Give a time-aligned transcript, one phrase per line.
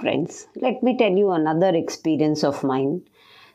[0.00, 3.02] friends, let me tell you another experience of mine.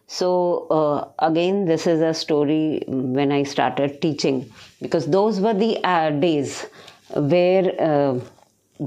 [0.08, 4.52] So, uh, again, this is a story when I started teaching
[4.82, 6.66] because those were the uh, days
[7.16, 8.20] where uh,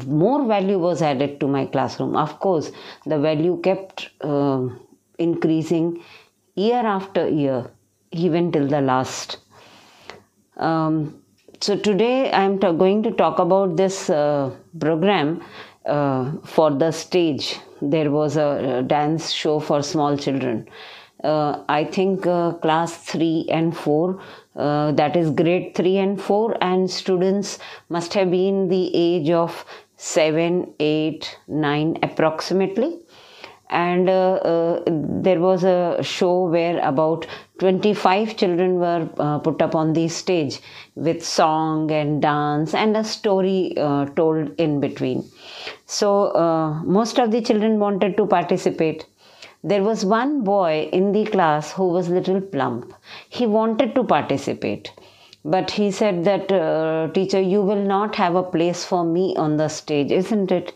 [0.07, 2.17] more value was added to my classroom.
[2.17, 2.73] Of course,
[3.07, 4.69] the value kept uh,
[5.19, 6.03] increasing
[6.57, 7.71] year after year,
[8.13, 9.39] even till the last.
[10.57, 11.23] Um,
[11.61, 15.43] so, today I am going to talk about this uh, program
[15.87, 17.57] uh, for the stage.
[17.83, 20.69] There was a, a dance show for small children.
[21.23, 24.21] Uh, I think uh, class 3 and 4,
[24.57, 29.65] uh, that is grade 3 and 4, and students must have been the age of
[29.97, 32.99] 7, 8, 9 approximately
[33.71, 37.27] and uh, uh, there was a show where about
[37.59, 40.61] 25 children were uh, put up on the stage
[40.95, 45.25] with song and dance and a story uh, told in between.
[45.87, 49.07] So uh, most of the children wanted to participate.
[49.63, 52.93] There was one boy in the class who was little plump.
[53.29, 54.93] He wanted to participate.
[55.45, 59.57] But he said that uh, teacher you will not have a place for me on
[59.59, 60.73] the stage isn't it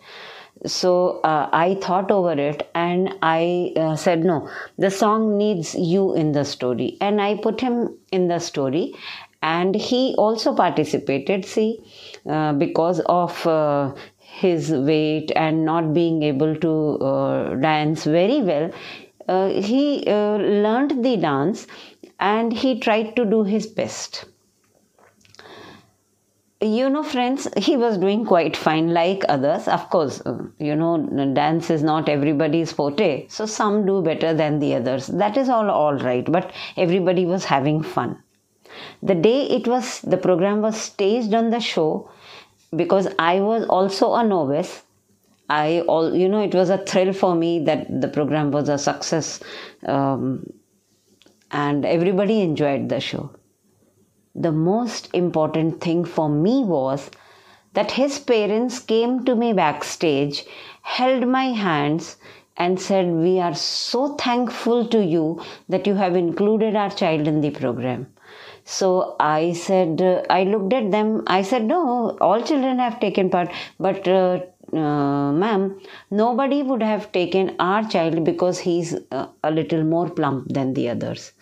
[0.67, 6.15] so uh, i thought over it and i uh, said no the song needs you
[6.15, 6.97] in the story.
[7.01, 8.95] And i put him in the story
[9.43, 11.79] and he also participated see
[12.29, 18.71] uh, because of uh, his weight and not being able to uh, dance very well
[19.29, 21.67] uh, he learned the dance
[22.19, 24.25] and he tried to do his best
[26.61, 29.69] you know friends he was doing quite fine like others.
[29.69, 30.99] Of course uh, you know
[31.35, 33.29] dance is not everybody's forte.
[33.29, 35.07] So some do better than the others.
[35.07, 36.31] That is all all right.
[36.31, 38.23] But everybody was having fun.
[39.03, 42.11] The day it was the program was staged on the show
[42.77, 44.83] because i was also a novice.
[45.49, 48.77] I all you know it was a thrill for me that the program was a
[48.77, 49.41] success
[49.87, 50.53] um,
[51.51, 53.31] and everybody enjoyed the show
[54.41, 57.11] the most important thing for me was
[57.75, 60.45] that his parents came to me backstage,
[60.83, 62.17] held my hands,
[62.57, 67.41] and said, We are so thankful to you that you have included our child in
[67.41, 68.07] the program.
[68.65, 73.31] So I said, uh, I looked at them, I said, No, all children have taken
[73.31, 73.51] part,
[73.81, 74.41] but uh,
[74.73, 80.49] uh, ma'am, nobody would have taken our child because he's uh, a little more plump
[80.53, 81.33] than the others.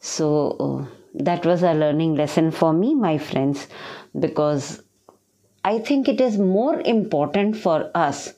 [0.00, 3.68] So, uh, that was a learning lesson for me, my friends,
[4.18, 4.82] because
[5.64, 8.32] I think it is more important for us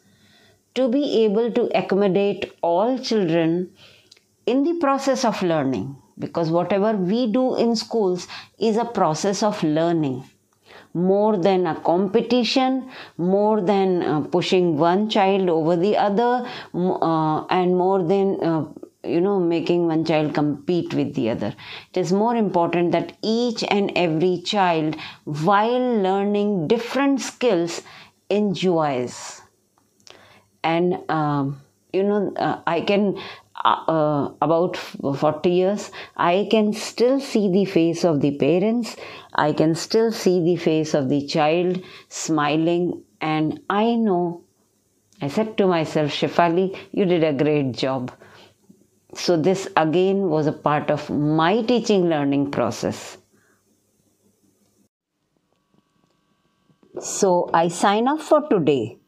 [0.75, 3.71] to be able to accommodate all children
[4.47, 8.27] in the process of learning because whatever we do in schools
[8.59, 10.25] is a process of learning.
[10.95, 17.77] More than a competition more than uh, pushing one child over the other uh, and
[17.77, 18.67] more than uh,
[19.05, 21.55] you know making one child compete with the other.
[21.93, 27.83] It is more important that each and every child while learning different skills
[28.31, 29.43] enjoys.
[30.65, 31.61] And um,
[31.93, 33.19] you know uh, i can
[33.65, 38.97] uh, uh, about 40 years i can still see the face of the parents.
[39.35, 43.03] I can still see the face of the child smiling.
[43.21, 44.43] And i know
[45.21, 48.11] i said to myself shefali you did a great job
[49.15, 53.17] so, this again was a part of my teaching learning process.
[57.01, 58.99] So, I sign off for today.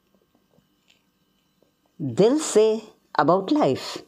[2.19, 2.85] Dil se
[3.19, 4.05] about life.